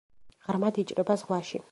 [0.47, 1.65] ღრმად იჭრება ზღვაში.